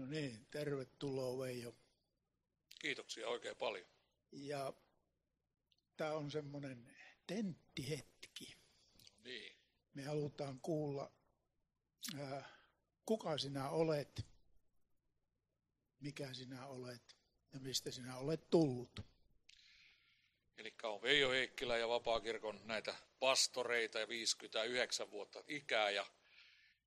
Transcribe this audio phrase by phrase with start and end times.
[0.00, 1.74] No niin, tervetuloa Veijo.
[2.78, 3.86] Kiitoksia oikein paljon.
[4.32, 4.72] Ja
[5.96, 8.56] tämä on semmoinen tenttihetki.
[8.94, 9.56] No niin.
[9.94, 11.12] Me halutaan kuulla,
[12.18, 12.48] ää,
[13.06, 14.26] kuka sinä olet,
[16.00, 17.16] mikä sinä olet
[17.52, 19.00] ja mistä sinä olet tullut.
[20.58, 26.06] Eli on Veijo Heikkilä ja Vapaakirkon näitä pastoreita ja 59 vuotta ikää ja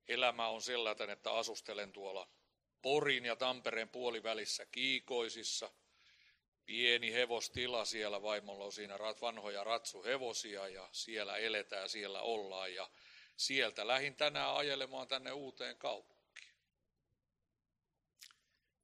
[0.07, 2.43] elämä on sellainen, että asustelen tuolla
[2.84, 5.71] Porin ja Tampereen puolivälissä Kiikoisissa.
[6.65, 12.89] Pieni hevostila siellä, vaimolla on siinä vanhoja ratsuhevosia ja siellä eletään, siellä ollaan ja
[13.37, 16.54] sieltä lähin tänään ajelemaan tänne uuteen kaupunkiin.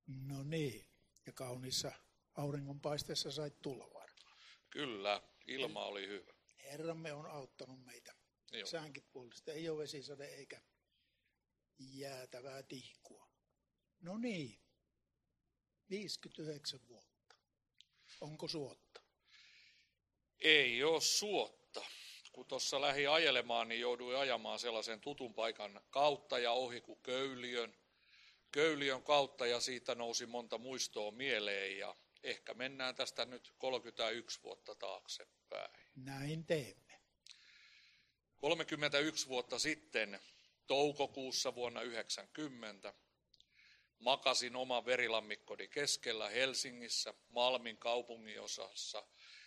[0.08, 0.86] No niin,
[1.25, 1.91] ja kaunissa
[2.36, 4.38] auringonpaisteessa sait tulla varmaan.
[4.70, 6.34] Kyllä, ilma oli hyvä.
[6.63, 8.13] Herramme on auttanut meitä
[8.52, 8.66] Joo.
[8.66, 9.52] säänkin puolesta.
[9.52, 10.61] Ei ole vesisade eikä
[11.80, 13.28] jäätävää tihkua.
[14.02, 14.59] No niin,
[15.89, 17.35] 59 vuotta.
[18.22, 19.02] Onko suotta?
[20.39, 21.86] Ei ole suotta.
[22.31, 27.77] Kun tuossa lähi ajelemaan, niin jouduin ajamaan sellaisen tutun paikan kautta ja ohi kuin Köyliön.
[28.52, 34.75] Köyliön kautta ja siitä nousi monta muistoa mieleen ja ehkä mennään tästä nyt 31 vuotta
[34.75, 35.80] taaksepäin.
[35.95, 37.00] Näin teemme.
[38.38, 40.20] 31 vuotta sitten,
[40.67, 42.94] toukokuussa vuonna 90,
[44.00, 49.03] makasin oman verilammikkoni keskellä Helsingissä, Malmin kaupunginosassa,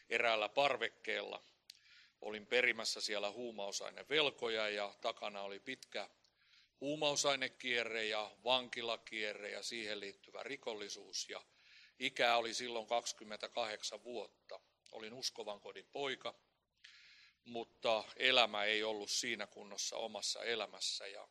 [0.08, 1.42] eräällä parvekkeella.
[2.20, 6.08] Olin perimässä siellä huumausainevelkoja ja takana oli pitkä
[6.80, 11.28] huumausainekierre ja vankilakierre ja siihen liittyvä rikollisuus.
[11.28, 11.42] Ja
[11.98, 14.60] ikää oli silloin 28 vuotta.
[14.92, 16.34] Olin uskovan kodin poika,
[17.44, 21.06] mutta elämä ei ollut siinä kunnossa omassa elämässä.
[21.06, 21.28] Ja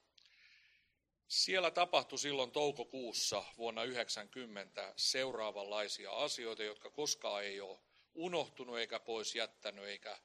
[1.31, 7.79] siellä tapahtui silloin toukokuussa vuonna 90 seuraavanlaisia asioita, jotka koskaan ei ole
[8.13, 10.17] unohtunut eikä pois jättänyt eikä,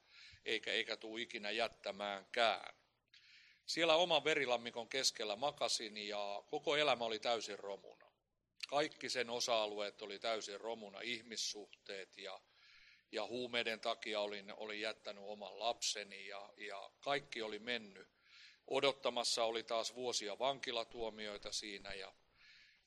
[0.45, 2.75] eikä, eikä tule ikinä jättämäänkään.
[3.65, 8.11] Siellä oman verilammikon keskellä makasin ja koko elämä oli täysin romuna.
[8.69, 12.39] Kaikki sen osa-alueet oli täysin romuna, ihmissuhteet ja,
[13.11, 18.16] ja huumeiden takia olin, olin jättänyt oman lapseni ja, ja kaikki oli mennyt
[18.67, 22.13] odottamassa oli taas vuosia vankilatuomioita siinä ja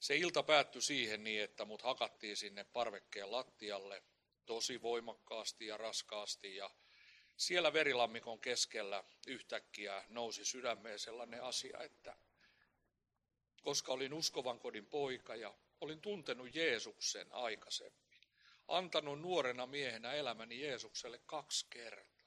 [0.01, 4.03] se ilta päättyi siihen niin, että mut hakattiin sinne parvekkeen lattialle
[4.47, 6.71] tosi voimakkaasti ja raskaasti ja
[7.37, 12.17] siellä verilammikon keskellä yhtäkkiä nousi sydämeen sellainen asia, että
[13.63, 18.21] koska olin uskovan kodin poika ja olin tuntenut Jeesuksen aikaisemmin,
[18.69, 22.20] antanut nuorena miehenä elämäni Jeesukselle kaksi kertaa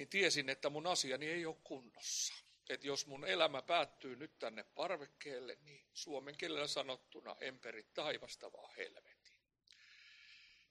[0.00, 2.34] niin tiesin, että mun asiani ei ole kunnossa.
[2.70, 8.74] Että jos mun elämä päättyy nyt tänne parvekkeelle, niin suomen kielellä sanottuna emperit taivasta vaan
[8.76, 9.38] helvetin.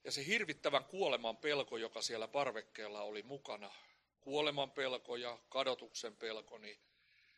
[0.04, 3.74] Ja se hirvittävän kuoleman pelko, joka siellä parvekkeella oli mukana,
[4.20, 6.80] kuoleman pelko ja kadotuksen pelko, niin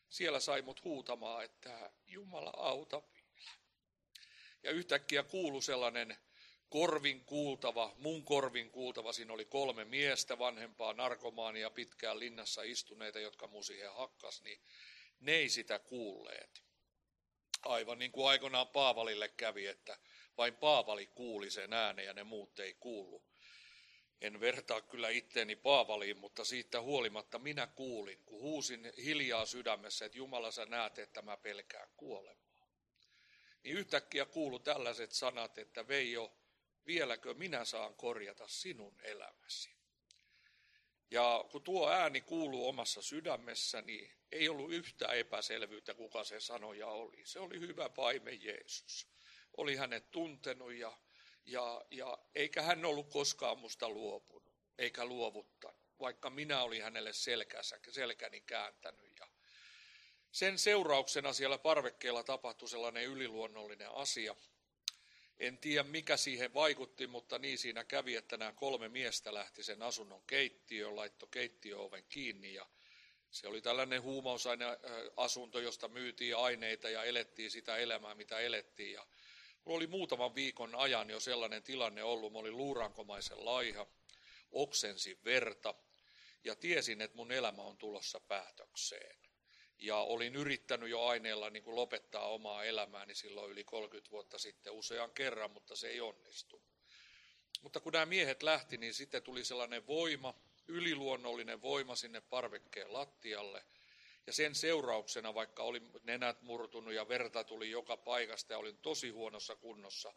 [0.09, 3.51] siellä sai mut huutamaan, että Jumala auta vielä.
[4.63, 6.17] Ja yhtäkkiä kuulu sellainen
[6.73, 13.47] korvin kuultava, mun korvin kuultava, siinä oli kolme miestä, vanhempaa narkomaania, pitkään linnassa istuneita, jotka
[13.47, 14.61] mun siihen hakkas, niin
[15.21, 16.63] ne ei sitä kuulleet.
[17.63, 19.99] Aivan niin kuin aikoinaan Paavalille kävi, että
[20.39, 23.23] vain Paavali kuuli sen äänen ja ne muut ei kuullut.
[24.21, 30.19] En vertaa kyllä itteeni Paavaliin, mutta siitä huolimatta minä kuulin, kun huusin hiljaa sydämessä, että
[30.19, 32.67] Jumala sä näet, että mä pelkään kuolemaa.
[33.63, 36.42] Niin yhtäkkiä kuulu tällaiset sanat, että Veijo,
[36.87, 39.77] vieläkö minä saan korjata sinun elämäsi.
[41.11, 46.87] Ja kun tuo ääni kuuluu omassa sydämessä, niin ei ollut yhtä epäselvyyttä, kuka se sanoja
[46.87, 47.27] oli.
[47.27, 49.09] Se oli hyvä paime Jeesus.
[49.57, 50.99] Oli hänet tuntenut ja,
[51.45, 57.81] ja, ja eikä hän ollut koskaan musta luopunut, eikä luovuttanut, vaikka minä olin hänelle selkänsä,
[57.91, 59.19] selkäni kääntänyt.
[59.21, 59.29] Ja
[60.33, 64.37] sen seurauksena siellä parvekkeella tapahtui sellainen yliluonnollinen asia–
[65.43, 69.83] en tiedä mikä siihen vaikutti, mutta niin siinä kävi, että nämä kolme miestä lähti sen
[69.83, 72.67] asunnon keittiöön, laittoi keittiöoven kiinni ja
[73.31, 78.93] se oli tällainen huumausaineasunto, josta myytiin aineita ja elettiin sitä elämää, mitä elettiin.
[78.93, 79.07] Ja
[79.65, 83.87] mulla oli muutaman viikon ajan jo sellainen tilanne ollut, mä olin luurankomaisen laiha,
[84.51, 85.75] oksensin verta
[86.45, 89.22] ja tiesin, että mun elämä on tulossa päätökseen
[89.83, 94.73] ja olin yrittänyt jo aineella niin kuin lopettaa omaa elämääni silloin yli 30 vuotta sitten
[94.73, 96.63] usean kerran, mutta se ei onnistu.
[97.63, 100.35] Mutta kun nämä miehet lähti, niin sitten tuli sellainen voima,
[100.69, 103.65] yliluonnollinen voima sinne parvekkeen lattialle.
[104.27, 109.11] Ja sen seurauksena, vaikka oli nenät murtunut ja verta tuli joka paikasta ja olin tosi
[109.11, 110.15] huonossa kunnossa,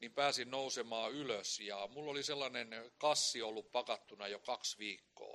[0.00, 5.33] niin pääsin nousemaan ylös ja mulla oli sellainen kassi ollut pakattuna jo kaksi viikkoa.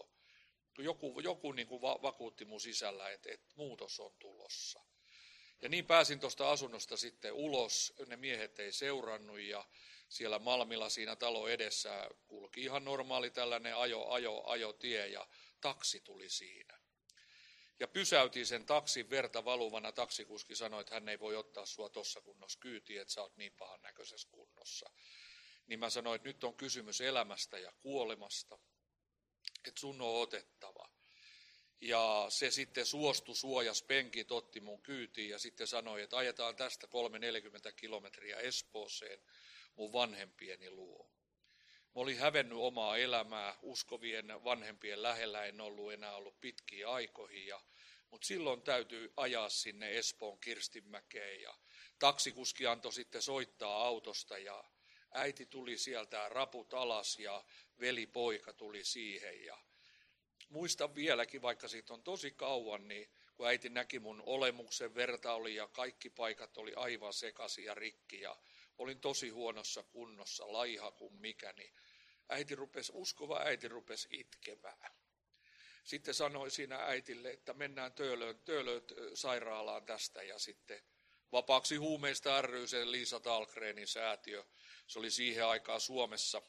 [0.78, 4.84] Joku, joku niin kuin vakuutti mun sisällä, että, että muutos on tulossa.
[5.62, 9.66] Ja niin pääsin tuosta asunnosta sitten ulos, ne miehet ei seurannut ja
[10.10, 15.28] siellä Malmilla siinä talo edessä kulki ihan normaali tällainen ajo, ajo, ajotie ja
[15.62, 16.80] taksi tuli siinä.
[17.80, 19.92] Ja pysäytin sen taksin verta valuvana.
[19.92, 23.54] Taksikuski sanoi, että hän ei voi ottaa sua tuossa kunnossa kyytiin, että sä oot niin
[23.58, 24.90] pahan näköisessä kunnossa.
[25.68, 28.60] Niin mä sanoin, että nyt on kysymys elämästä ja kuolemasta,
[29.68, 30.90] että sun on otettava.
[31.82, 36.88] Ja se sitten suostui, suojas penkit, otti mun kyytiin ja sitten sanoi, että ajetaan tästä
[36.88, 39.20] 340 kilometriä Espooseen
[39.76, 41.12] mun vanhempieni luo.
[41.96, 47.62] Mä olin hävennyt omaa elämää, uskovien vanhempien lähellä en ollut enää ollut pitkiä aikoihin, ja,
[48.12, 51.56] mutta silloin täytyy ajaa sinne Espoon Kirstinmäkeen ja
[52.00, 54.64] taksikuski antoi sitten soittaa autosta ja
[55.12, 57.44] äiti tuli sieltä raput alas ja
[57.80, 59.58] veli poika tuli siihen ja
[60.50, 65.56] muistan vieläkin, vaikka siitä on tosi kauan, niin kun äiti näki mun olemuksen, verta oli
[65.56, 68.38] ja kaikki paikat oli aivan sekaisin ja rikki ja
[68.78, 71.74] olin tosi huonossa kunnossa, laiha kuin mikä, niin
[72.30, 74.92] äiti rupesi, uskova äiti rupesi itkemään.
[75.84, 78.82] Sitten sanoi siinä äitille, että mennään Töölöön, Töölöön
[79.14, 80.82] sairaalaan tästä ja sitten
[81.32, 84.46] vapaaksi huumeista ry, se Liisa Talgrenin säätiö.
[84.88, 86.42] Se oli siihen aikaan Suomessa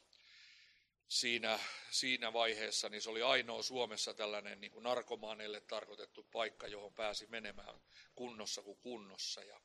[1.07, 1.59] siinä,
[1.91, 7.27] siinä vaiheessa, niin se oli ainoa Suomessa tällainen niin kuin narkomaaneille tarkoitettu paikka, johon pääsi
[7.27, 7.81] menemään
[8.15, 9.43] kunnossa kuin kunnossa.
[9.43, 9.61] Ja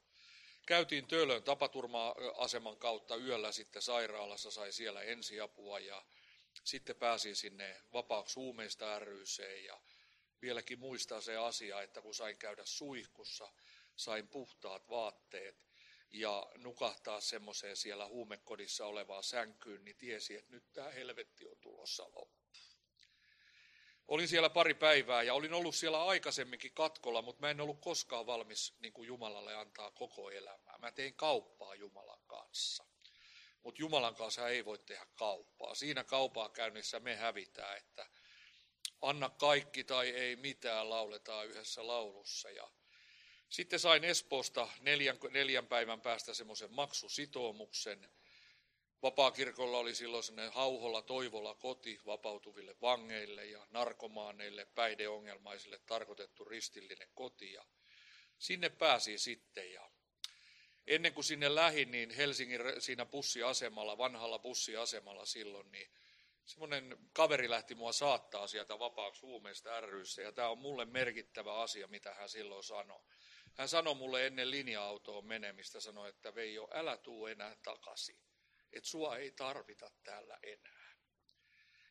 [0.67, 6.05] käytiin Töölön tapaturma-aseman kautta yöllä sitten sairaalassa, sai siellä ensiapua ja
[6.65, 9.81] sitten pääsin sinne vapaaksi huumeista ryyseen ja
[10.43, 13.53] vieläkin muistaa se asia, että kun sain käydä suihkussa,
[13.97, 15.67] sain puhtaat vaatteet
[16.11, 22.03] ja nukahtaa semmoiseen siellä huumekodissa olevaan sänkyyn, niin tiesi, että nyt tämä helvetti on tulossa
[22.03, 22.37] loppu.
[24.09, 28.27] Olin siellä pari päivää ja olin ollut siellä aikaisemminkin katkolla, mutta mä en ollut koskaan
[28.27, 30.79] valmis niin kuin Jumalalle antaa koko elämää.
[30.79, 32.85] Mä tein kauppaa Jumalan kanssa.
[33.63, 35.75] Mutta Jumalan kanssa ei voi tehdä kauppaa.
[35.75, 38.07] Siinä kaupaa käynnissä me hävitään, että
[39.03, 42.51] anna kaikki tai ei mitään, lauletaan yhdessä laulussa.
[42.51, 42.71] Ja
[43.49, 48.09] sitten sain Espoosta neljän, neljän päivän päästä semmoisen maksusitoumuksen,
[49.03, 57.53] Vapaakirkolla oli silloin sellainen hauholla toivolla koti vapautuville vangeille ja narkomaaneille, päihdeongelmaisille tarkoitettu ristillinen koti.
[57.53, 57.65] Ja
[58.39, 59.91] sinne pääsi sitten ja
[60.87, 65.91] ennen kuin sinne lähin, niin Helsingin siinä bussiasemalla, vanhalla bussiasemalla silloin, niin
[66.45, 71.87] semmoinen kaveri lähti mua saattaa sieltä vapaaksi huumeista ryssä ja tämä on mulle merkittävä asia,
[71.89, 73.01] mitä hän silloin sanoi.
[73.59, 78.27] Hän sanoi mulle ennen linja-autoon menemistä, sanoi, että Veijo, älä tuu enää takaisin
[78.77, 80.97] että sua ei tarvita täällä enää.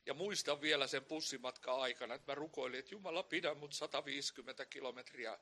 [0.05, 5.39] Ja muistan vielä sen bussimatka aikana, että mä rukoilin, että Jumala pidä mut 150 kilometriä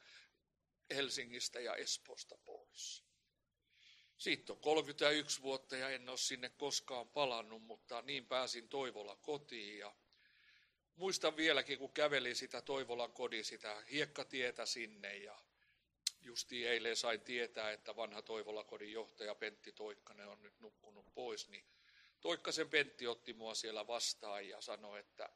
[0.95, 3.03] Helsingistä ja Espoosta pois.
[4.17, 9.77] Siitä on 31 vuotta ja en ole sinne koskaan palannut, mutta niin pääsin Toivola kotiin
[9.77, 9.95] ja
[10.95, 15.39] muistan vieläkin, kun kävelin sitä Toivolan kodin, sitä hiekkatietä sinne ja
[16.23, 21.65] Justi eilen sain tietää, että vanha Toivolakodin johtaja Pentti Toikkanen on nyt nukkunut pois, niin
[22.21, 25.29] Toikkasen Pentti otti mua siellä vastaan ja sanoi, että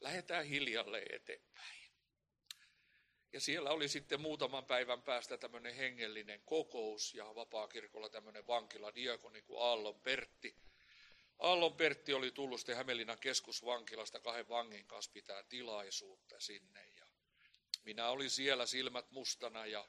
[0.00, 1.78] lähdetään hiljalle eteenpäin.
[3.32, 9.42] Ja siellä oli sitten muutaman päivän päästä tämmöinen hengellinen kokous ja vapaakirkolla tämmöinen vankila diakoni
[9.42, 10.56] kuin Aallon Pertti.
[11.38, 16.86] Aallon Pertti oli tullut sitten Hämeenlinnan keskusvankilasta kahden vangin kanssa pitää tilaisuutta sinne.
[16.96, 17.06] Ja
[17.84, 19.88] minä olin siellä silmät mustana ja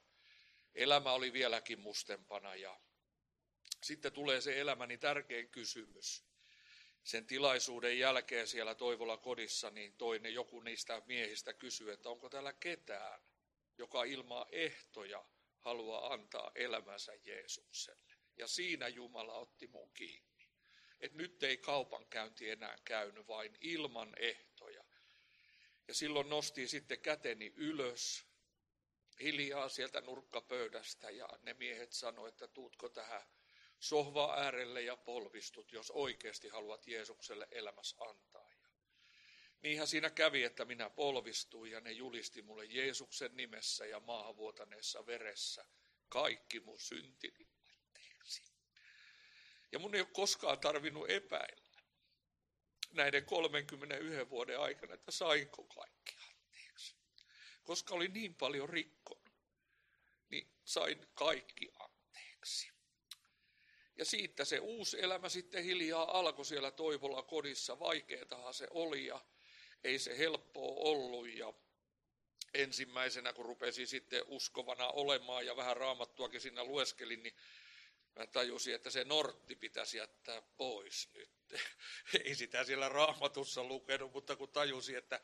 [0.76, 2.80] elämä oli vieläkin mustempana ja
[3.84, 6.26] sitten tulee se elämäni tärkein kysymys.
[7.04, 12.54] Sen tilaisuuden jälkeen siellä Toivola kodissa, niin toinen joku niistä miehistä kysyy, että onko täällä
[12.54, 13.22] ketään,
[13.78, 15.26] joka ilmaa ehtoja
[15.60, 18.14] haluaa antaa elämänsä Jeesukselle.
[18.38, 20.50] Ja siinä Jumala otti mun kiinni.
[21.00, 24.84] Että nyt ei kaupankäynti enää käynyt vain ilman ehtoja.
[25.88, 28.29] Ja silloin nostin sitten käteni ylös
[29.22, 33.24] hiljaa sieltä nurkkapöydästä ja ne miehet sanoivat, että tuutko tähän
[33.80, 38.52] sohva äärelle ja polvistut, jos oikeasti haluat Jeesukselle elämässä antaa.
[38.62, 38.70] Ja
[39.62, 45.66] niinhän siinä kävi, että minä polvistuin ja ne julisti mulle Jeesuksen nimessä ja maahanvuotaneessa veressä
[46.10, 48.44] kaikki mun syntini anteeksi.
[49.72, 51.70] Ja mun ei ole koskaan tarvinnut epäillä
[52.92, 56.16] näiden 31 vuoden aikana, että sainko kaikki
[57.70, 59.34] koska oli niin paljon rikkonut,
[60.30, 62.72] niin sain kaikki anteeksi.
[63.96, 67.80] Ja siitä se uusi elämä sitten hiljaa alkoi siellä Toivolla kodissa.
[67.80, 69.26] Vaikeetahan se oli ja
[69.84, 71.28] ei se helppoa ollut.
[71.28, 71.54] Ja
[72.54, 77.36] ensimmäisenä, kun rupesin sitten uskovana olemaan ja vähän raamattuakin siinä lueskelin, niin
[78.16, 81.32] mä tajusin, että se nortti pitäisi jättää pois nyt.
[82.24, 85.22] Ei sitä siellä raamatussa lukenut, mutta kun tajusin, että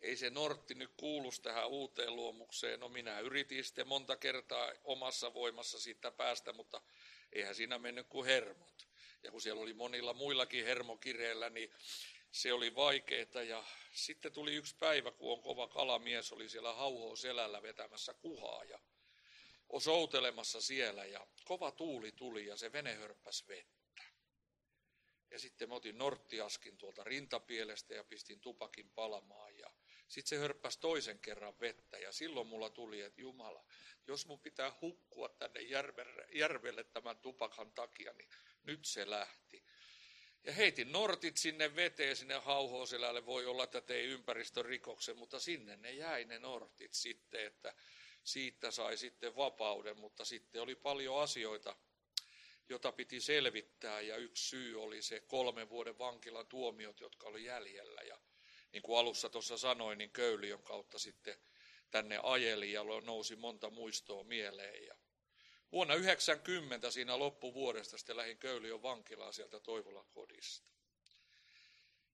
[0.00, 2.80] ei se nortti nyt kuulu tähän uuteen luomukseen.
[2.80, 6.82] No minä yritin sitten monta kertaa omassa voimassa siitä päästä, mutta
[7.32, 8.88] eihän siinä mennyt kuin hermot.
[9.22, 11.72] Ja kun siellä oli monilla muillakin hermokireillä, niin
[12.30, 13.42] se oli vaikeaa.
[13.48, 18.64] Ja sitten tuli yksi päivä, kun on kova kalamies, oli siellä hauhoa selällä vetämässä kuhaa
[18.64, 18.78] ja
[19.78, 21.04] soutelemassa siellä.
[21.04, 24.02] Ja kova tuuli tuli ja se vene hörppäs vettä.
[25.30, 29.58] Ja sitten mä otin norttiaskin tuolta rintapielestä ja pistin tupakin palamaan.
[29.58, 29.70] Ja
[30.08, 33.64] sitten se hörppäsi toisen kerran vettä ja silloin mulla tuli, että Jumala,
[34.06, 38.28] jos mun pitää hukkua tänne järvelle, järvelle tämän tupakan takia, niin
[38.62, 39.64] nyt se lähti.
[40.44, 43.26] Ja heitin nortit sinne veteen, sinne hauhooselälle.
[43.26, 47.74] Voi olla, että tei ympäristörikoksen, mutta sinne ne jäi ne nortit sitten, että
[48.24, 49.98] siitä sai sitten vapauden.
[49.98, 51.76] Mutta sitten oli paljon asioita,
[52.68, 58.00] jota piti selvittää ja yksi syy oli se kolmen vuoden vankilan tuomiot, jotka oli jäljellä.
[58.02, 58.17] Ja
[58.72, 61.38] niin kuin alussa tuossa sanoin, niin Köyliön kautta sitten
[61.90, 64.86] tänne ajeli ja nousi monta muistoa mieleen.
[64.86, 64.94] Ja
[65.72, 70.68] vuonna 90 siinä loppuvuodesta sitten lähdin Köyliön vankilaan sieltä Toivolan kodista.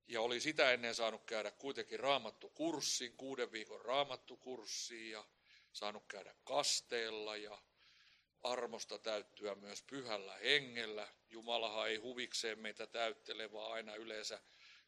[0.07, 5.25] Ja oli sitä ennen saanut käydä kuitenkin raamattukurssin, kuuden viikon raamattukurssiin ja
[5.73, 7.63] saanut käydä kasteella ja
[8.43, 11.09] armosta täyttyä myös pyhällä hengellä.
[11.31, 14.41] Jumalahan ei huvikseen meitä täyttele, vaan aina yleensä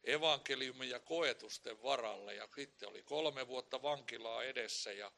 [0.03, 2.35] evankeliumin ja koetusten varalle.
[2.35, 5.11] Ja sitten oli kolme vuotta vankilaa edessä ja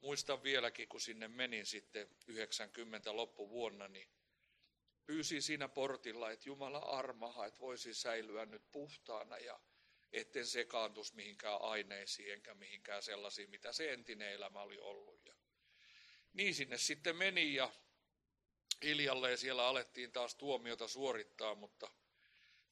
[0.00, 4.08] muistan vieläkin, kun sinne menin sitten 90 loppuvuonna, niin
[5.06, 9.60] pyysin siinä portilla, että Jumala armaha, että voisi säilyä nyt puhtaana ja
[10.12, 15.26] etten sekaantus mihinkään aineisiin enkä mihinkään sellaisiin, mitä se entinen elämä oli ollut.
[15.26, 15.34] Ja
[16.32, 17.72] niin sinne sitten meni ja
[18.82, 21.90] hiljalleen siellä alettiin taas tuomiota suorittaa, mutta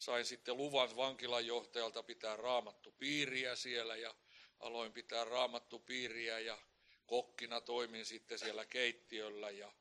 [0.00, 4.14] sain sitten luvan vankilanjohtajalta pitää raamattu piiriä siellä ja
[4.60, 6.58] aloin pitää raamattu piiriä ja
[7.06, 9.72] kokkina toimin sitten siellä keittiöllä ja,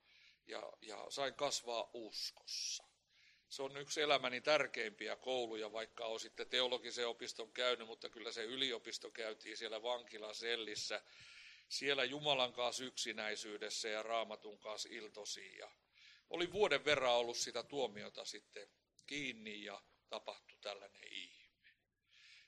[0.47, 2.83] ja, ja sain kasvaa uskossa.
[3.49, 8.43] Se on yksi elämäni tärkeimpiä kouluja, vaikka olen sitten teologisen opiston käynyt, mutta kyllä se
[8.43, 11.01] yliopisto käytiin siellä vankilan sellissä.
[11.69, 15.57] Siellä Jumalan kanssa yksinäisyydessä ja raamatun kanssa iltosiin.
[15.57, 15.71] Ja
[16.29, 18.69] oli vuoden verran ollut sitä tuomiota sitten
[19.05, 21.69] kiinni ja tapahtui tällainen ihme.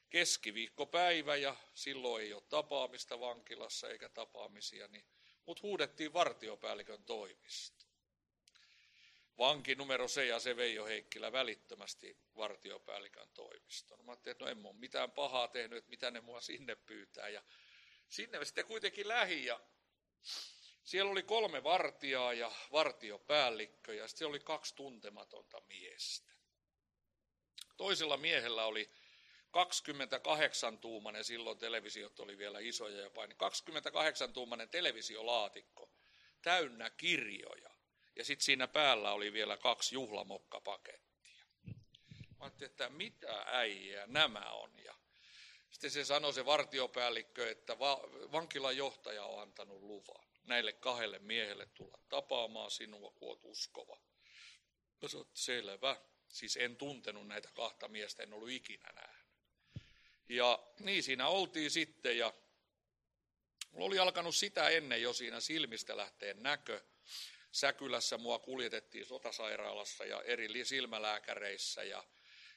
[0.09, 5.05] Keskiviikkopäivä ja silloin ei ole tapaamista vankilassa eikä tapaamisia, niin
[5.45, 7.85] mut huudettiin vartiopäällikön toimista.
[9.37, 14.05] Vanki numero se ja se Veijo Heikkilä välittömästi vartiopäällikön toimistoon.
[14.05, 17.29] Mä ajattelin, että no en ole mitään pahaa tehnyt, että mitä ne mua sinne pyytää.
[17.29, 17.43] Ja
[18.09, 19.59] sinne sitten kuitenkin lähi ja
[20.83, 26.31] siellä oli kolme vartijaa ja vartiopäällikkö ja sitten oli kaksi tuntematonta miestä.
[27.81, 28.91] Toisella miehellä oli
[29.47, 35.91] 28-tuumainen, silloin televisiot oli vielä isoja ja paini, 28-tuumainen televisiolaatikko
[36.41, 37.69] täynnä kirjoja.
[38.15, 41.45] Ja sitten siinä päällä oli vielä kaksi juhlamokkapakettia.
[42.39, 44.79] Mä ajattelin, että mitä äijää nämä on.
[44.79, 44.95] Ja
[45.71, 51.65] sitten se sanoi se vartiopäällikkö, että va- vankilan johtaja on antanut luvan näille kahdelle miehelle
[51.65, 54.01] tulla tapaamaan sinua, kun olet uskova.
[55.01, 56.10] Mä sanoin, selvä.
[56.31, 59.27] Siis en tuntenut näitä kahta miestä, en ollut ikinä nähnyt.
[60.29, 62.33] Ja niin siinä oltiin sitten ja
[63.71, 66.81] mulla oli alkanut sitä ennen jo siinä silmistä lähteen näkö.
[67.51, 72.03] Säkylässä mua kuljetettiin sotasairaalassa ja eri silmälääkäreissä ja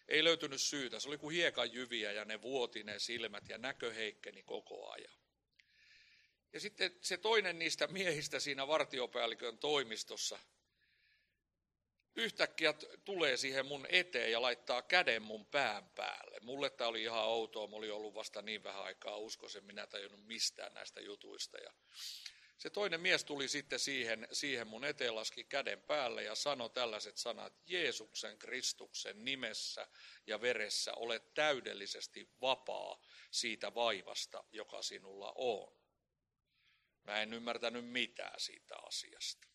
[0.09, 1.01] ei löytynyt syytä.
[1.01, 5.15] Se oli kuin hiekan jyviä ja ne vuoti ne silmät ja näkö heikkeni koko ajan.
[6.53, 10.39] Ja sitten se toinen niistä miehistä siinä vartiopäällikön toimistossa–
[12.17, 16.41] yhtäkkiä tulee siihen mun eteen ja laittaa käden mun pään päälle.
[16.41, 20.27] Mulle tämä oli ihan outoa, mä olin ollut vasta niin vähän aikaa uskoisen, minä tajunnut
[20.27, 21.59] mistään näistä jutuista.
[21.59, 21.73] Ja
[22.59, 27.17] se toinen mies tuli sitten siihen, siihen mun eteen, laski käden päälle ja sanoi tällaiset
[27.17, 29.89] sanat, Jeesuksen Kristuksen nimessä
[30.27, 35.79] ja veressä olet täydellisesti vapaa siitä vaivasta, joka sinulla on.
[37.03, 39.54] Mä en ymmärtänyt mitään siitä asiasta.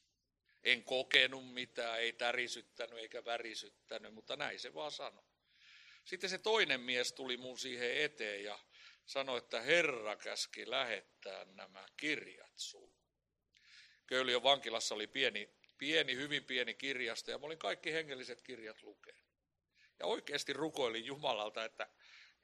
[0.63, 5.24] En kokenut mitään, ei tärisyttänyt eikä värisyttänyt, mutta näin se vaan sanoi.
[6.06, 8.60] Sitten se toinen mies tuli mun siihen eteen ja
[9.06, 12.94] sanoi, että Herra käski lähettää nämä kirjat sun.
[14.08, 19.30] Köyliön vankilassa oli pieni, pieni, hyvin pieni kirjasto ja mä olin kaikki hengelliset kirjat lukenut.
[20.00, 21.88] Ja oikeasti rukoilin Jumalalta, että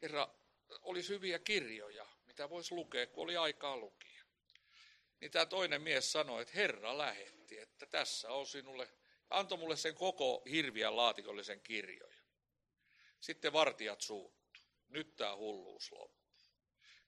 [0.01, 0.35] Herra,
[0.81, 4.14] olisi hyviä kirjoja, mitä voisi lukea, kun oli aikaa lukia.
[5.21, 8.89] Niin tämä toinen mies sanoi, että Herra lähetti, että tässä on sinulle,
[9.29, 12.21] antoi mulle sen koko hirviän laatikollisen kirjoja.
[13.19, 14.61] Sitten vartijat suuttu.
[14.87, 16.25] Nyt tämä hulluus loppuu.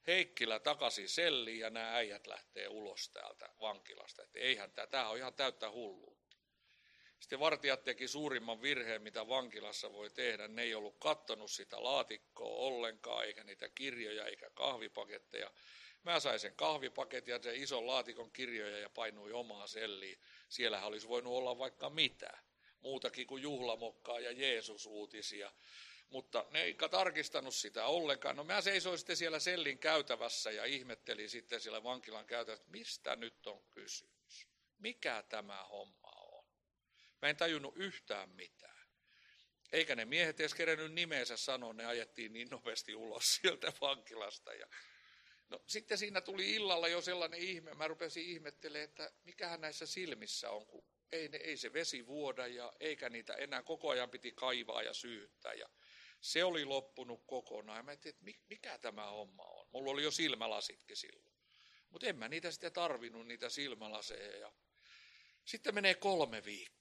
[0.07, 4.23] Heikkilä takaisin selliin ja nämä äijät lähtee ulos täältä vankilasta.
[4.23, 6.37] Että eihän tämä, tämä on ihan täyttä hulluutta.
[7.19, 10.47] Sitten vartijat teki suurimman virheen, mitä vankilassa voi tehdä.
[10.47, 15.51] Ne ei ollut kattonut sitä laatikkoa ollenkaan, eikä niitä kirjoja, eikä kahvipaketteja.
[16.07, 20.19] Mä sain sen kahvipaketin ja sen ison laatikon kirjoja ja painui omaan selliin.
[20.49, 22.37] Siellähän olisi voinut olla vaikka mitä.
[22.79, 25.51] Muutakin kuin juhlamokkaa ja Jeesus-uutisia
[26.09, 28.35] mutta ne ei tarkistanut sitä ollenkaan.
[28.35, 33.15] No mä seisoin sitten siellä sellin käytävässä ja ihmettelin sitten siellä vankilan käytävässä, että mistä
[33.15, 34.47] nyt on kysymys?
[34.77, 36.45] Mikä tämä homma on?
[37.21, 38.87] Mä en tajunnut yhtään mitään.
[39.71, 44.53] Eikä ne miehet edes kerennyt nimeensä sanoa, ne ajettiin niin nopeasti ulos sieltä vankilasta.
[44.53, 44.67] Ja
[45.49, 50.49] no, sitten siinä tuli illalla jo sellainen ihme, mä rupesin ihmettelemään, että mikähän näissä silmissä
[50.49, 54.31] on, kun ei, ne, ei se vesi vuoda ja eikä niitä enää koko ajan piti
[54.31, 55.53] kaivaa ja syyttää.
[55.53, 55.69] Ja
[56.21, 57.85] se oli loppunut kokonaan.
[57.85, 58.13] Mä että
[58.49, 59.67] mikä tämä homma on.
[59.71, 61.37] Mulla oli jo silmälasitkin silloin.
[61.89, 64.37] Mutta en mä niitä sitten tarvinnut, niitä silmälaseja.
[64.37, 64.51] Ja
[65.45, 66.76] sitten menee kolme viikkoa.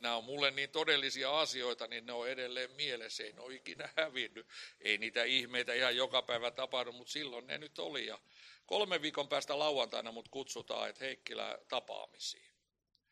[0.00, 3.24] Nämä on mulle niin todellisia asioita, niin ne on edelleen mielessä.
[3.24, 4.46] Ei ne ole ikinä hävinnyt.
[4.80, 8.06] Ei niitä ihmeitä ihan joka päivä tapahdu, mutta silloin ne nyt oli.
[8.06, 8.18] Ja
[8.66, 12.52] kolme viikon päästä lauantaina mut kutsutaan, että Heikkilä tapaamisiin.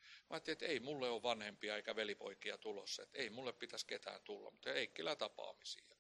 [0.01, 4.21] Mä ajattelin, että ei mulle ole vanhempia eikä velipoikia tulossa, että ei mulle pitäisi ketään
[4.23, 5.97] tulla, mutta Heikkilä tapaamisia.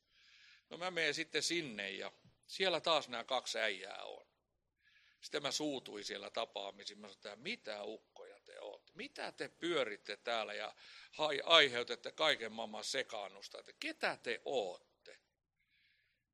[0.70, 2.12] No mä menen sitten sinne ja
[2.46, 4.26] siellä taas nämä kaksi äijää on.
[5.20, 6.98] Sitten mä suutuin siellä tapaamisiin.
[6.98, 8.73] Mä sanoin, että mitä ukkoja te olette?
[8.94, 10.74] Mitä te pyöritte täällä ja
[11.44, 13.58] aiheutatte kaiken maailman sekaannusta?
[13.58, 15.18] Että ketä te ootte?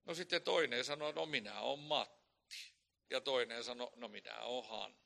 [0.04, 2.72] No sitten toinen sanoi, no minä olen Matti.
[3.10, 4.98] Ja toinen sanoi, no minä olen Hanna.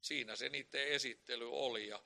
[0.00, 1.88] Siinä se niiden esittely oli.
[1.88, 2.02] Ja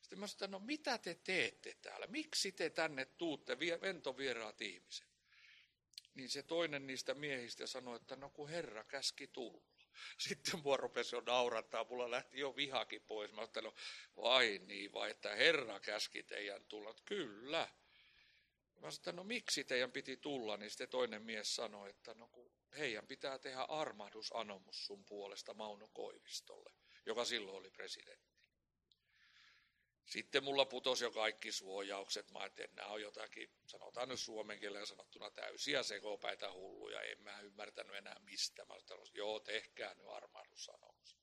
[0.00, 2.06] sitten mä sanoin, no mitä te teette täällä?
[2.06, 5.08] Miksi te tänne tuutte, ventovieraat ihmiset?
[6.14, 9.79] Niin se toinen niistä miehistä sanoi, että no kun Herra käski tulla.
[10.18, 13.32] Sitten mua rupesi jo naurattaa, mulla lähti jo vihakin pois.
[13.32, 13.74] Mä ajattelin, no
[14.22, 16.94] vai niin, vai että Herra käski teidän tulla.
[17.04, 17.68] Kyllä.
[18.80, 22.52] Mä sanoin, no miksi teidän piti tulla, niin sitten toinen mies sanoi, että no kun
[22.78, 26.70] heidän pitää tehdä armahdusanomus sun puolesta Mauno Koivistolle
[27.06, 28.29] joka silloin oli presidentti.
[30.10, 32.30] Sitten mulla putosi jo kaikki suojaukset.
[32.30, 37.02] Mä ajattelin, että nämä on jotakin, sanotaan nyt suomen kielellä sanottuna täysiä sekopäitä hulluja.
[37.02, 38.64] En mä ymmärtänyt enää mistä.
[38.64, 41.16] Mä sanoin, joo, tehkää nyt armahdussanomus.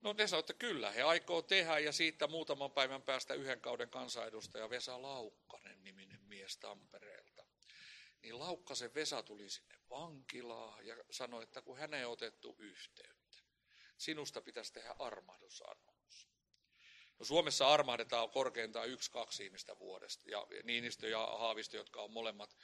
[0.00, 3.90] No ne sanoivat, että kyllä, he aikoo tehdä ja siitä muutaman päivän päästä yhden kauden
[3.90, 7.46] kansanedustaja Vesa Laukkanen niminen mies Tampereelta.
[8.22, 13.36] Niin Laukkasen Vesa tuli sinne vankilaan ja sanoi, että kun hänen otettu yhteyttä
[13.96, 15.99] sinusta pitäisi tehdä armahdusanomus.
[17.20, 20.30] No Suomessa armahdetaan korkeintaan yksi, kaksi ihmistä vuodesta.
[20.30, 22.56] Ja Niinistö ja Haavisto, jotka on molemmat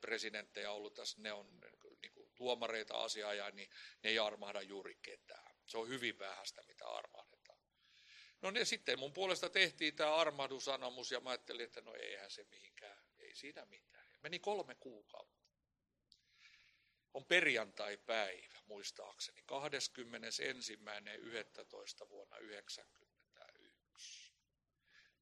[0.00, 1.60] presidenttejä ollut tässä, ne on
[2.02, 3.70] niin kuin tuomareita asiaa, niin
[4.02, 5.56] ne ei armahda juuri ketään.
[5.66, 7.58] Se on hyvin vähäistä, mitä armahdetaan.
[8.42, 12.44] No ne sitten mun puolesta tehtiin tämä armahdusanomus ja mä ajattelin, että no eihän se
[12.44, 14.06] mihinkään, ei siinä mitään.
[14.22, 15.46] Meni kolme kuukautta
[17.14, 19.46] on perjantai-päivä, muistaakseni, 21.11.
[22.08, 23.05] vuonna 1991.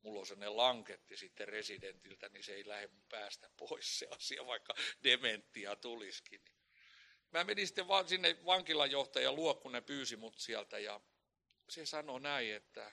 [0.05, 4.75] Mulla on sellainen lanketti sitten residentiltä, niin se ei lähde päästä pois se asia, vaikka
[5.05, 6.45] dementtia tulisikin.
[7.31, 11.01] Mä menin sitten vaan sinne vankilanjohtajan luo, kun ne pyysi mut sieltä, ja
[11.69, 12.93] se sanoi näin, että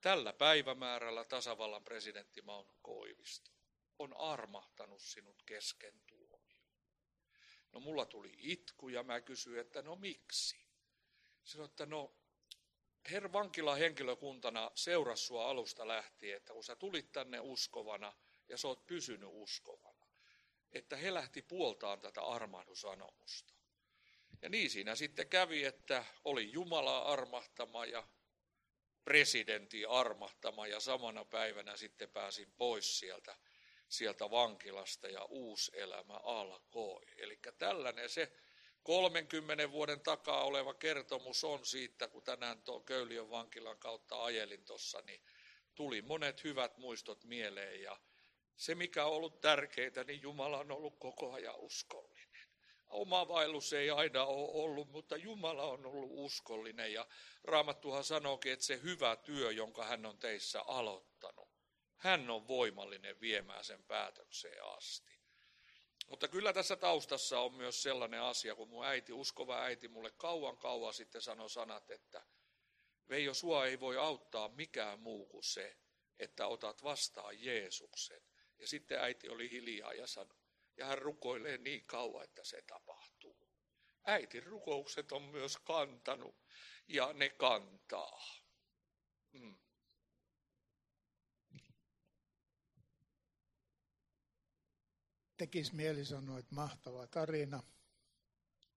[0.00, 3.50] tällä päivämäärällä tasavallan presidentti Mauno Koivisto
[3.98, 6.04] on armahtanut sinut kesken
[7.74, 10.66] No mulla tuli itku ja mä kysyin, että no miksi?
[11.44, 12.16] Sanoin, että no
[13.10, 18.12] her vankila henkilökuntana seurasi sua alusta lähtien, että kun sä tulit tänne uskovana
[18.48, 20.06] ja sä oot pysynyt uskovana,
[20.72, 23.54] että he lähti puoltaan tätä armahdusanomusta.
[24.42, 28.08] Ja niin siinä sitten kävi, että oli Jumala armahtama ja
[29.04, 33.36] presidentti armahtama ja samana päivänä sitten pääsin pois sieltä
[33.88, 37.02] sieltä vankilasta ja uusi elämä alkoi.
[37.16, 38.32] Eli tällainen se
[38.84, 45.02] 30 vuoden takaa oleva kertomus on siitä, kun tänään tuon Köyliön vankilan kautta ajelin tuossa,
[45.06, 45.22] niin
[45.74, 48.00] tuli monet hyvät muistot mieleen ja
[48.56, 52.48] Se, mikä on ollut tärkeintä, niin Jumala on ollut koko ajan uskollinen.
[52.86, 56.92] Oma vaellus ei aina ole ollut, mutta Jumala on ollut uskollinen.
[56.92, 57.06] Ja
[57.44, 61.48] Raamattuhan sanookin, että se hyvä työ, jonka hän on teissä aloittanut,
[61.96, 65.23] hän on voimallinen viemään sen päätökseen asti.
[66.06, 70.56] Mutta kyllä tässä taustassa on myös sellainen asia, kun mun äiti, uskova äiti, mulle kauan
[70.56, 72.26] kauan sitten sanoi sanat, että
[73.08, 75.76] Veijo, sua ei voi auttaa mikään muu kuin se,
[76.18, 78.22] että otat vastaan Jeesuksen.
[78.58, 80.38] Ja sitten äiti oli hiljaa ja sanoi,
[80.76, 83.48] ja hän rukoilee niin kauan, että se tapahtuu.
[84.04, 86.36] Äitin rukoukset on myös kantanut
[86.88, 88.24] ja ne kantaa.
[89.32, 89.63] Mm.
[95.44, 97.62] Tekis mieli sanoa, että mahtava tarina,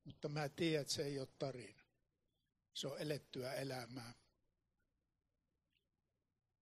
[0.04, 1.84] mutta mä tiedän, että se ei ole tarina.
[2.74, 4.14] Se on elettyä elämää.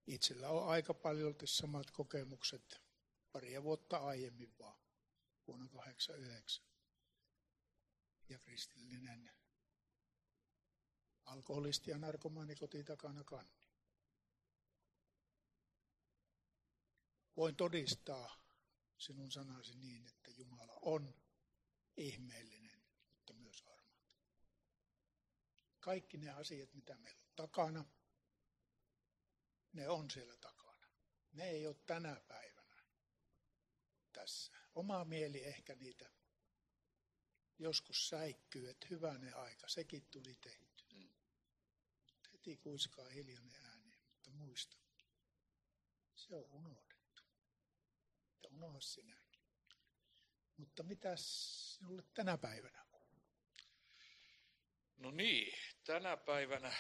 [0.08, 2.82] Itsellä on aika paljon samat kokemukset
[3.32, 4.80] paria vuotta aiemmin vaan,
[5.48, 6.66] vuonna 89.
[8.30, 9.32] Ja kristillinen
[11.26, 13.70] alkoholisti ja narkomaani koti takana kanni.
[17.38, 18.45] Voin todistaa
[19.06, 21.16] sinun sanasi niin, että Jumala on
[21.98, 24.26] ihmeellinen, mutta myös armaata.
[25.80, 27.86] Kaikki ne asiat, mitä meillä on takana,
[29.74, 30.88] ne on siellä takana.
[31.34, 32.84] Ne ei ole tänä päivänä
[34.14, 34.54] tässä.
[34.76, 36.12] Oma mieli ehkä niitä
[37.60, 40.86] joskus säikkyy, että hyvänen aika, sekin tuli tehty.
[40.94, 41.10] Mm.
[42.34, 44.78] Heti kuiskaa hiljainen ääni, mutta muista,
[46.16, 46.95] se on unohdettu.
[48.46, 49.42] Että unohda sinäkin.
[50.58, 52.86] Mutta mitä sinulle tänä päivänä
[54.98, 55.54] No niin,
[55.84, 56.74] tänä päivänä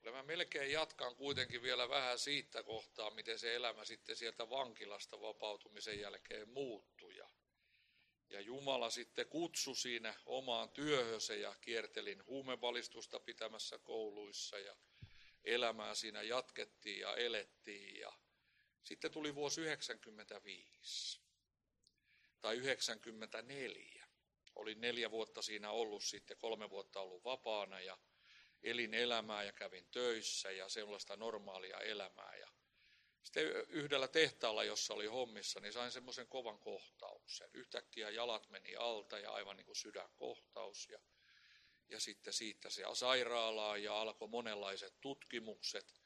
[0.00, 5.20] Kyllä mä melkein jatkan kuitenkin vielä vähän siitä kohtaa, miten se elämä sitten sieltä vankilasta
[5.20, 7.16] vapautumisen jälkeen muuttui.
[7.16, 7.28] Ja,
[8.30, 14.76] ja Jumala sitten kutsui siinä omaan työhönsä ja kiertelin huumevalistusta pitämässä kouluissa ja
[15.44, 18.00] elämää siinä jatkettiin ja elettiin.
[18.00, 18.12] Ja
[18.84, 21.20] sitten tuli vuosi 95
[22.40, 24.06] tai 94.
[24.54, 27.98] Olin neljä vuotta siinä ollut sitten, kolme vuotta ollut vapaana ja
[28.62, 32.36] elin elämää ja kävin töissä ja sellaista normaalia elämää.
[32.36, 32.48] Ja
[33.22, 37.50] sitten yhdellä tehtaalla, jossa oli hommissa, niin sain semmoisen kovan kohtauksen.
[37.54, 40.88] Yhtäkkiä jalat meni alta ja aivan niin kuin sydänkohtaus.
[40.88, 40.98] Ja,
[41.88, 46.03] ja sitten siitä se sairaalaa ja alkoi monenlaiset tutkimukset.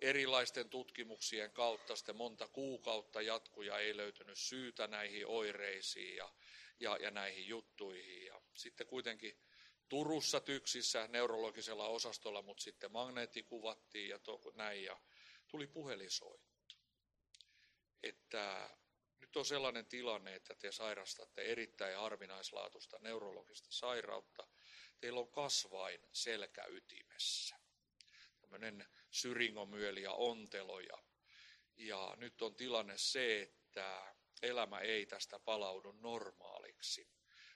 [0.00, 6.32] Erilaisten tutkimuksien kautta sitten monta kuukautta jatkuja ei löytynyt syytä näihin oireisiin ja,
[6.80, 8.26] ja, ja näihin juttuihin.
[8.26, 9.40] Ja sitten kuitenkin
[9.88, 15.00] Turussa Tyksissä neurologisella osastolla, mutta sitten magneetti kuvattiin ja to, näin ja
[15.48, 16.76] tuli puhelisoitto.
[18.02, 18.70] Että
[19.20, 24.46] nyt on sellainen tilanne, että te sairastatte erittäin harvinaislaatuista neurologista sairautta.
[25.00, 27.57] Teillä on kasvain selkäytimessä.
[28.48, 30.80] Tämmöinen syringomyöli ja ontelo.
[30.80, 30.98] Ja,
[31.76, 37.08] ja nyt on tilanne se, että elämä ei tästä palaudu normaaliksi.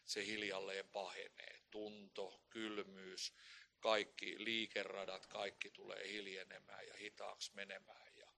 [0.04, 3.34] Se hiljalleen pahenee tunto, kylmyys,
[3.80, 8.16] kaikki liikeradat, kaikki tulee hiljenemään ja hitaaksi menemään.
[8.16, 8.32] Ja,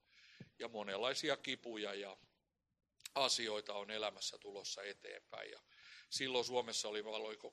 [0.59, 2.17] ja monenlaisia kipuja ja
[3.15, 5.51] asioita on elämässä tulossa eteenpäin.
[5.51, 5.61] Ja
[6.15, 7.53] silloin Suomessa oli oliko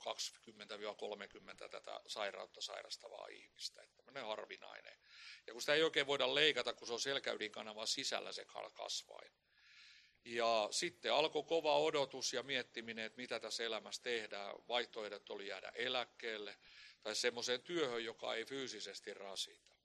[1.63, 4.97] 20-30 tätä sairautta sairastavaa ihmistä, että tämmöinen harvinainen.
[5.47, 9.31] Ja kun sitä ei oikein voida leikata, kun se on selkäydinkanavan sisällä se kasvain.
[10.25, 14.55] Ja sitten alkoi kova odotus ja miettiminen, että mitä tässä elämässä tehdään.
[14.67, 16.57] Vaihtoehdot oli jäädä eläkkeelle
[17.01, 19.75] tai semmoiseen työhön, joka ei fyysisesti rasita.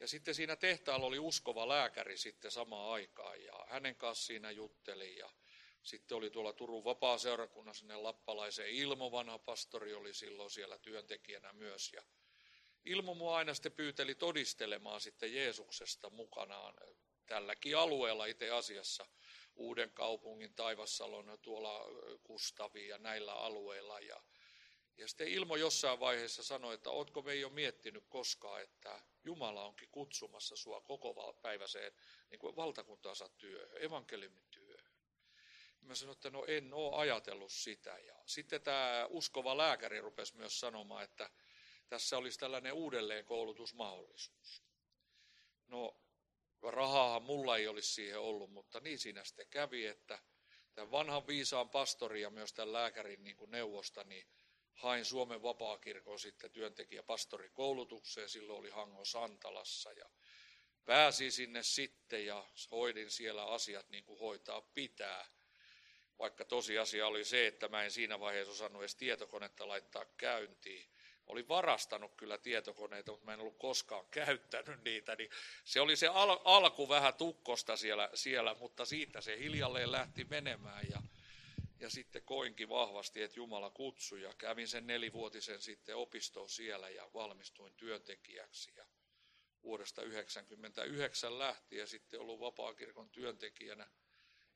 [0.00, 5.18] Ja sitten siinä tehtaalla oli uskova lääkäri sitten samaan aikaan ja hänen kanssa siinä jutteli
[5.18, 5.30] ja
[5.82, 11.92] sitten oli tuolla Turun vapaa-seurakunnassa ne lappalaisen Ilmo, vanha pastori oli silloin siellä työntekijänä myös.
[11.92, 12.02] Ja
[12.84, 16.74] Ilmo mua aina sitten pyyteli todistelemaan sitten Jeesuksesta mukanaan
[17.26, 19.06] tälläkin alueella itse asiassa–
[19.56, 21.84] Uuden kaupungin, Taivassalon, tuolla
[22.22, 24.00] Kustavi ja näillä alueilla.
[24.00, 24.22] Ja,
[24.96, 29.88] ja sitten Ilmo jossain vaiheessa sanoi, että ootko me jo miettinyt koskaan, että Jumala onkin
[29.90, 31.92] kutsumassa sua koko päiväiseen
[32.30, 34.49] niin valtakuntaansa työhön, evankeliumin.
[35.90, 37.98] Mä sanoin, että no en ole ajatellut sitä.
[37.98, 41.30] Ja sitten tämä uskova lääkäri rupesi myös sanomaan, että
[41.88, 44.62] tässä olisi tällainen uudelleenkoulutusmahdollisuus.
[45.66, 46.00] No
[46.62, 50.18] Rahaahan mulla ei olisi siihen ollut, mutta niin siinä sitten kävi, että
[50.74, 54.26] tämän vanhan viisaan pastori ja myös tämän lääkärin niin kuin neuvosta, niin
[54.72, 60.10] hain Suomen vapaakirkon sitten työntekijä pastorikoulutukseen, silloin oli Hangon Santalassa ja
[60.84, 65.39] pääsin sinne sitten ja hoidin siellä asiat niin kuin hoitaa pitää.
[66.20, 70.86] Vaikka tosiasia oli se, että mä en siinä vaiheessa osannut edes tietokonetta laittaa käyntiin.
[71.26, 75.16] Olin varastanut kyllä tietokoneita, mutta mä en ollut koskaan käyttänyt niitä.
[75.16, 75.30] Niin
[75.64, 80.86] se oli se al- alku vähän tukkosta siellä, siellä, mutta siitä se hiljalleen lähti menemään.
[80.90, 81.02] Ja,
[81.80, 87.10] ja sitten koinkin vahvasti, että Jumala kutsui ja kävin sen nelivuotisen sitten opistoon siellä ja
[87.14, 88.72] valmistuin työntekijäksi.
[88.76, 88.86] Ja
[89.62, 93.86] vuodesta 1999 lähtien sitten ollut vapaakirkon työntekijänä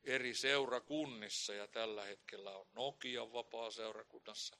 [0.05, 4.57] eri seurakunnissa ja tällä hetkellä on Nokian vapaa-seurakunnassa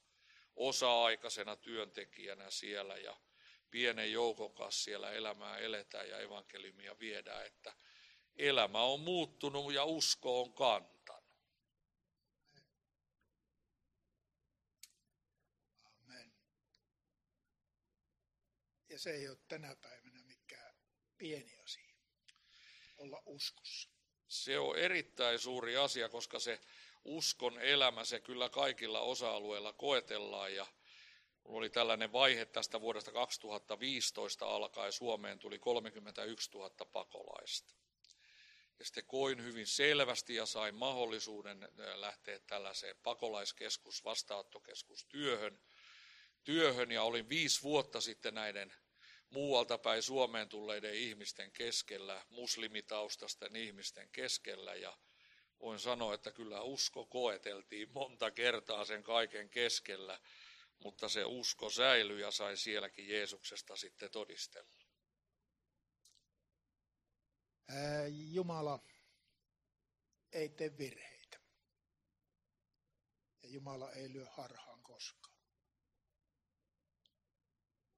[0.56, 3.20] osa-aikaisena työntekijänä siellä ja
[3.70, 7.76] pienen joukon kanssa siellä elämää eletään ja evankeliumia viedään, että
[8.36, 11.30] elämä on muuttunut ja usko on kantanut.
[15.84, 16.32] Amen.
[18.88, 20.74] Ja se ei ole tänä päivänä mikään
[21.18, 21.94] pieni asia
[22.96, 23.95] olla uskossa.
[24.28, 26.60] Se on erittäin suuri asia, koska se
[27.04, 30.66] uskon elämä, se kyllä kaikilla osa-alueilla koetellaan ja
[31.46, 34.92] Mulla oli tällainen vaihe tästä vuodesta 2015 alkaen.
[34.92, 37.74] Suomeen tuli 31 000 pakolaista.
[38.78, 45.58] Ja sitten koin hyvin selvästi ja sain mahdollisuuden lähteä tällaiseen pakolaiskeskus, vastaanottokeskustyöhön.
[46.44, 48.74] Työhön ja olin viisi vuotta sitten näiden
[49.30, 54.98] muualta päin Suomeen tulleiden ihmisten keskellä, muslimitaustasten ihmisten keskellä ja
[55.60, 60.20] voin sanoa, että kyllä usko koeteltiin monta kertaa sen kaiken keskellä,
[60.78, 64.76] mutta se usko säilyi ja sai sielläkin Jeesuksesta sitten todistella.
[68.08, 68.80] Jumala
[70.32, 71.40] ei tee virheitä.
[73.42, 75.36] Ja Jumala ei lyö harhaan koskaan.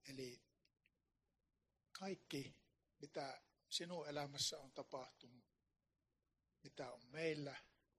[0.08, 0.47] Eli
[1.98, 2.56] kaikki,
[2.98, 5.44] mitä sinun elämässä on tapahtunut,
[6.62, 7.56] mitä on meillä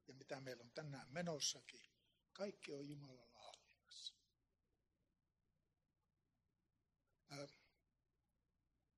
[0.08, 1.86] ja mitä meillä on tänään menossakin,
[2.34, 4.14] kaikki on Jumalalla hallinnassa.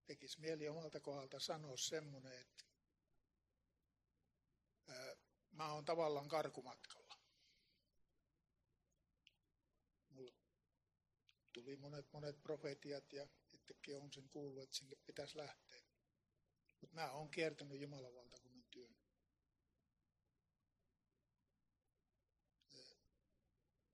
[0.06, 2.66] Tekisi mieli omalta kohdalta sanoa semmoinen, että
[5.52, 7.16] mä oon tavallaan karkumatkalla.
[10.10, 10.34] Mulla
[11.54, 13.28] tuli monet monet profetiat ja
[13.71, 15.81] itsekin on sen kuullut, että sinne pitäisi lähteä.
[16.81, 18.95] Mutta mä oon kiertänyt Jumalan valtakunnan työn.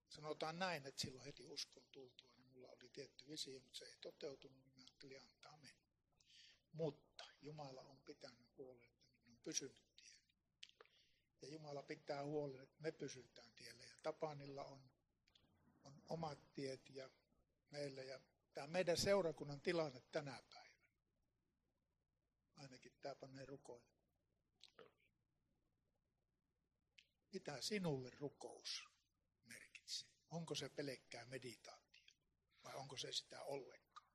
[0.10, 3.98] Sanotaan näin, että silloin heti uskon tultua, niin mulla oli tietty visio, mutta se ei
[4.02, 5.88] toteutunut, niin mä ajattelin antaa mennä.
[6.72, 10.28] Mutta Jumala on pitänyt huolen, että minä on pysynyt tiellä.
[11.42, 13.84] Ja Jumala pitää huolen, että me pysytään tiellä.
[13.84, 14.90] Ja Tapanilla on,
[15.84, 17.10] on omat tiet ja
[17.70, 18.04] meillä.
[18.04, 18.20] Ja
[18.58, 20.78] tämä meidän seurakunnan tilanne tänä päivänä.
[22.56, 23.88] Ainakin tämä panee rukoille.
[27.34, 28.84] Mitä sinulle rukous
[29.46, 30.10] merkitsee?
[30.30, 32.06] Onko se pelkkää meditaatio
[32.64, 34.12] vai onko se sitä ollenkaan?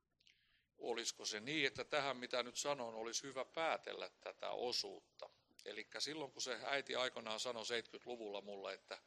[0.79, 5.31] Olisiko se niin, että tähän mitä nyt sanon, olisi hyvä päätellä tätä osuutta?
[5.65, 9.03] Eli silloin kun se äiti aikanaan sanoi 70-luvulla mulle, että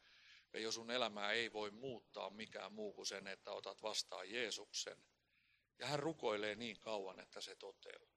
[0.54, 4.98] jos sun elämää ei voi muuttaa mikään muu kuin sen, että otat vastaan Jeesuksen,
[5.80, 8.16] ja hän rukoilee niin kauan, että se toteutuu.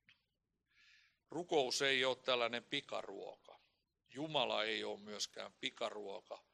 [1.31, 3.59] Rukous ei ole tällainen pikaruoka.
[4.15, 6.45] Jumala ei ole myöskään pikaruoka,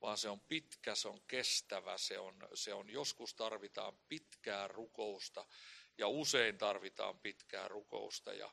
[0.00, 5.46] vaan se on pitkä, se on kestävä, se on, se on joskus tarvitaan pitkää rukousta
[5.98, 8.32] ja usein tarvitaan pitkää rukousta.
[8.32, 8.52] Ja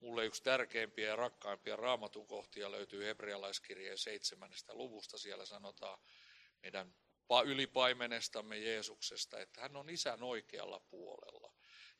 [0.00, 5.18] mulle yksi tärkeimpiä ja rakkaimpia raamatun kohtia löytyy hebrealaiskirjeen seitsemännestä luvusta.
[5.18, 5.98] Siellä sanotaan
[6.62, 6.94] meidän
[7.44, 11.43] ylipaimenestamme Jeesuksesta, että hän on isän oikealla puolella.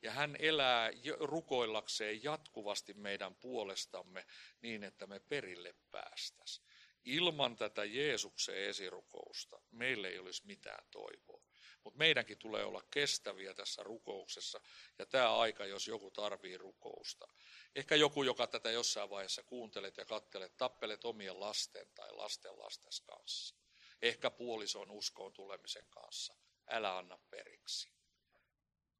[0.05, 4.25] Ja hän elää rukoillakseen jatkuvasti meidän puolestamme
[4.61, 6.67] niin, että me perille päästäisiin.
[7.05, 11.43] Ilman tätä Jeesuksen esirukousta meille ei olisi mitään toivoa.
[11.83, 14.61] Mutta meidänkin tulee olla kestäviä tässä rukouksessa.
[14.99, 17.27] Ja tämä aika, jos joku tarvii rukousta.
[17.75, 23.01] Ehkä joku, joka tätä jossain vaiheessa kuuntelet ja kattelet, tappelet omien lasten tai lasten lastes
[23.01, 23.55] kanssa
[24.01, 26.35] ehkä puolison uskoon tulemisen kanssa.
[26.67, 27.94] Älä anna periksi.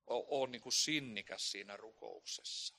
[0.07, 2.77] Ole niin kuin sinnikäs siinä rukouksessa.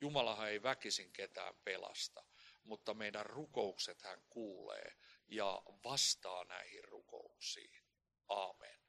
[0.00, 2.24] Jumalahan ei väkisin ketään pelasta,
[2.64, 4.96] mutta meidän rukoukset hän kuulee
[5.28, 7.82] ja vastaa näihin rukouksiin.
[8.28, 8.81] Aamen.